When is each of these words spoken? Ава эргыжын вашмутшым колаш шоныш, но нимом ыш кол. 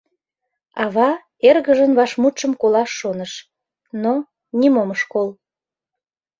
Ава 0.83 1.09
эргыжын 1.47 1.91
вашмутшым 1.99 2.51
колаш 2.61 2.89
шоныш, 2.99 3.33
но 4.03 4.11
нимом 4.59 4.89
ыш 4.95 5.01
кол. 5.11 5.29